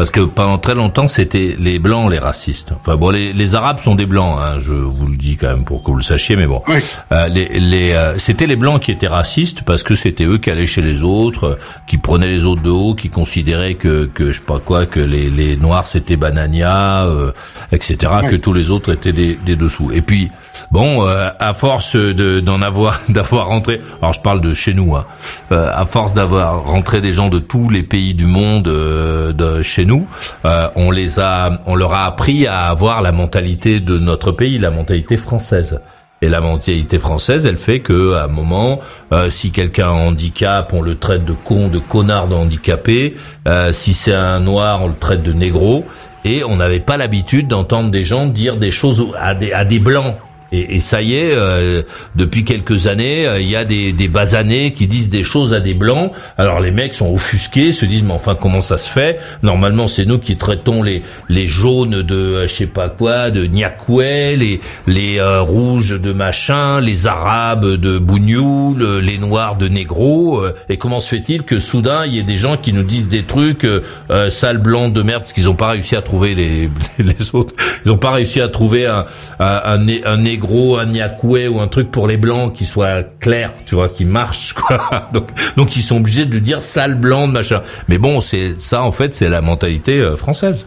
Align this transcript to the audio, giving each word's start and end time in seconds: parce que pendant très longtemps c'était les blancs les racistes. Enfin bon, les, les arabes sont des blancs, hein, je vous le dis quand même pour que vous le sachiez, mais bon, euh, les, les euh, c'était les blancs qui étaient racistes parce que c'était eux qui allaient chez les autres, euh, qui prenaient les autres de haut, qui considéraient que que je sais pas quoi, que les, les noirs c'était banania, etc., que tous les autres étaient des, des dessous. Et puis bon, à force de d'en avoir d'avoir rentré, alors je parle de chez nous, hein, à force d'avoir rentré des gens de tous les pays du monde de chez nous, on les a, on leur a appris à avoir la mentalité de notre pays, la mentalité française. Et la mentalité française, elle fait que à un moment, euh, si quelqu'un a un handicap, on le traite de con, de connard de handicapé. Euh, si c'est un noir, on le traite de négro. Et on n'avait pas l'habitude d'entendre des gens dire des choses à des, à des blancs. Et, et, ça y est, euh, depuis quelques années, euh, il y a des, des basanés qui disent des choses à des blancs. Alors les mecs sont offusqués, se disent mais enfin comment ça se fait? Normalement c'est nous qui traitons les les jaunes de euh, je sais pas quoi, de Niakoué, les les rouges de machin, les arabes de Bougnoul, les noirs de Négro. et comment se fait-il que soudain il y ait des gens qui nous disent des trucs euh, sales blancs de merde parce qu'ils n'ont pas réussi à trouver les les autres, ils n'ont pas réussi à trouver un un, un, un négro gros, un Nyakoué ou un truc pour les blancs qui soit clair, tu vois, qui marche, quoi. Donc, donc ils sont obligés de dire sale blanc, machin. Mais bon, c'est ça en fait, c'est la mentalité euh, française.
parce 0.00 0.10
que 0.10 0.22
pendant 0.22 0.56
très 0.56 0.74
longtemps 0.74 1.08
c'était 1.08 1.54
les 1.58 1.78
blancs 1.78 2.10
les 2.10 2.18
racistes. 2.18 2.72
Enfin 2.72 2.96
bon, 2.96 3.10
les, 3.10 3.34
les 3.34 3.54
arabes 3.54 3.80
sont 3.84 3.94
des 3.94 4.06
blancs, 4.06 4.38
hein, 4.40 4.58
je 4.58 4.72
vous 4.72 5.04
le 5.04 5.18
dis 5.18 5.36
quand 5.36 5.48
même 5.48 5.64
pour 5.66 5.82
que 5.82 5.90
vous 5.90 5.98
le 5.98 6.02
sachiez, 6.02 6.36
mais 6.36 6.46
bon, 6.46 6.62
euh, 7.12 7.28
les, 7.28 7.60
les 7.60 7.92
euh, 7.92 8.16
c'était 8.16 8.46
les 8.46 8.56
blancs 8.56 8.80
qui 8.80 8.92
étaient 8.92 9.08
racistes 9.08 9.60
parce 9.60 9.82
que 9.82 9.94
c'était 9.94 10.24
eux 10.24 10.38
qui 10.38 10.50
allaient 10.50 10.66
chez 10.66 10.80
les 10.80 11.02
autres, 11.02 11.44
euh, 11.44 11.58
qui 11.86 11.98
prenaient 11.98 12.30
les 12.30 12.46
autres 12.46 12.62
de 12.62 12.70
haut, 12.70 12.94
qui 12.94 13.10
considéraient 13.10 13.74
que 13.74 14.06
que 14.06 14.32
je 14.32 14.38
sais 14.38 14.46
pas 14.46 14.58
quoi, 14.58 14.86
que 14.86 15.00
les, 15.00 15.28
les 15.28 15.58
noirs 15.58 15.86
c'était 15.86 16.16
banania, 16.16 17.06
etc., 17.70 17.98
que 18.30 18.36
tous 18.36 18.54
les 18.54 18.70
autres 18.70 18.94
étaient 18.94 19.12
des, 19.12 19.34
des 19.34 19.54
dessous. 19.54 19.90
Et 19.92 20.00
puis 20.00 20.30
bon, 20.70 21.06
à 21.06 21.54
force 21.54 21.96
de 21.96 22.40
d'en 22.40 22.62
avoir 22.62 23.00
d'avoir 23.08 23.48
rentré, 23.48 23.80
alors 24.00 24.12
je 24.12 24.20
parle 24.20 24.40
de 24.40 24.54
chez 24.54 24.74
nous, 24.74 24.94
hein, 24.94 25.04
à 25.50 25.84
force 25.84 26.14
d'avoir 26.14 26.64
rentré 26.64 27.00
des 27.00 27.12
gens 27.12 27.28
de 27.28 27.38
tous 27.38 27.70
les 27.70 27.82
pays 27.82 28.14
du 28.14 28.26
monde 28.26 28.64
de 28.64 29.62
chez 29.62 29.84
nous, 29.84 30.06
on 30.44 30.90
les 30.90 31.20
a, 31.20 31.60
on 31.66 31.74
leur 31.74 31.92
a 31.92 32.06
appris 32.06 32.46
à 32.46 32.68
avoir 32.68 33.02
la 33.02 33.12
mentalité 33.12 33.80
de 33.80 33.98
notre 33.98 34.32
pays, 34.32 34.58
la 34.58 34.70
mentalité 34.70 35.16
française. 35.16 35.80
Et 36.22 36.28
la 36.28 36.42
mentalité 36.42 36.98
française, 36.98 37.46
elle 37.46 37.56
fait 37.56 37.80
que 37.80 38.14
à 38.14 38.24
un 38.24 38.28
moment, 38.28 38.80
euh, 39.12 39.30
si 39.30 39.52
quelqu'un 39.52 39.86
a 39.86 39.90
un 39.90 40.08
handicap, 40.08 40.70
on 40.74 40.82
le 40.82 40.98
traite 40.98 41.24
de 41.24 41.32
con, 41.32 41.68
de 41.68 41.78
connard 41.78 42.28
de 42.28 42.34
handicapé. 42.34 43.16
Euh, 43.48 43.72
si 43.72 43.94
c'est 43.94 44.12
un 44.12 44.38
noir, 44.38 44.82
on 44.82 44.88
le 44.88 44.94
traite 44.94 45.22
de 45.22 45.32
négro. 45.32 45.86
Et 46.26 46.44
on 46.44 46.56
n'avait 46.56 46.80
pas 46.80 46.98
l'habitude 46.98 47.48
d'entendre 47.48 47.90
des 47.90 48.04
gens 48.04 48.26
dire 48.26 48.56
des 48.56 48.70
choses 48.70 49.06
à 49.18 49.34
des, 49.34 49.52
à 49.52 49.64
des 49.64 49.78
blancs. 49.78 50.14
Et, 50.52 50.76
et, 50.76 50.80
ça 50.80 51.02
y 51.02 51.14
est, 51.14 51.32
euh, 51.32 51.82
depuis 52.16 52.44
quelques 52.44 52.86
années, 52.86 53.26
euh, 53.26 53.40
il 53.40 53.48
y 53.48 53.56
a 53.56 53.64
des, 53.64 53.92
des 53.92 54.08
basanés 54.08 54.72
qui 54.72 54.86
disent 54.86 55.08
des 55.08 55.22
choses 55.22 55.54
à 55.54 55.60
des 55.60 55.74
blancs. 55.74 56.12
Alors 56.38 56.60
les 56.60 56.70
mecs 56.70 56.94
sont 56.94 57.12
offusqués, 57.12 57.72
se 57.72 57.84
disent 57.84 58.02
mais 58.02 58.12
enfin 58.12 58.36
comment 58.40 58.60
ça 58.60 58.78
se 58.78 58.90
fait? 58.90 59.20
Normalement 59.42 59.86
c'est 59.86 60.04
nous 60.04 60.18
qui 60.18 60.36
traitons 60.36 60.82
les 60.82 61.02
les 61.28 61.46
jaunes 61.46 62.02
de 62.02 62.14
euh, 62.14 62.48
je 62.48 62.54
sais 62.54 62.66
pas 62.66 62.88
quoi, 62.88 63.30
de 63.30 63.46
Niakoué, 63.46 64.36
les 64.36 64.60
les 64.86 65.20
rouges 65.22 66.00
de 66.00 66.12
machin, 66.12 66.80
les 66.80 67.06
arabes 67.06 67.76
de 67.76 67.98
Bougnoul, 67.98 68.98
les 68.98 69.18
noirs 69.18 69.56
de 69.56 69.68
Négro. 69.68 70.42
et 70.68 70.76
comment 70.76 71.00
se 71.00 71.10
fait-il 71.14 71.42
que 71.42 71.60
soudain 71.60 72.04
il 72.06 72.14
y 72.14 72.18
ait 72.18 72.24
des 72.24 72.36
gens 72.36 72.56
qui 72.56 72.72
nous 72.72 72.82
disent 72.82 73.08
des 73.08 73.22
trucs 73.22 73.64
euh, 73.64 74.30
sales 74.30 74.58
blancs 74.58 74.92
de 74.92 75.02
merde 75.02 75.22
parce 75.22 75.32
qu'ils 75.32 75.44
n'ont 75.44 75.54
pas 75.54 75.68
réussi 75.70 75.94
à 75.96 76.02
trouver 76.02 76.34
les 76.34 76.70
les 76.98 77.34
autres, 77.34 77.54
ils 77.84 77.88
n'ont 77.88 77.98
pas 77.98 78.10
réussi 78.12 78.40
à 78.40 78.48
trouver 78.48 78.86
un 78.86 79.06
un, 79.38 79.60
un, 79.64 79.86
un 80.04 80.16
négro 80.16 80.39
gros, 80.40 80.78
un 80.78 80.86
Nyakoué 80.86 81.46
ou 81.46 81.60
un 81.60 81.68
truc 81.68 81.92
pour 81.92 82.08
les 82.08 82.16
blancs 82.16 82.52
qui 82.52 82.66
soit 82.66 83.04
clair, 83.20 83.52
tu 83.66 83.76
vois, 83.76 83.88
qui 83.88 84.04
marche, 84.04 84.52
quoi. 84.54 85.08
Donc, 85.12 85.28
donc 85.56 85.76
ils 85.76 85.82
sont 85.82 85.98
obligés 85.98 86.26
de 86.26 86.40
dire 86.40 86.60
sale 86.60 86.96
blanc, 86.96 87.28
machin. 87.28 87.62
Mais 87.88 87.98
bon, 87.98 88.20
c'est 88.20 88.60
ça 88.60 88.82
en 88.82 88.90
fait, 88.90 89.14
c'est 89.14 89.28
la 89.28 89.40
mentalité 89.40 90.00
euh, 90.00 90.16
française. 90.16 90.66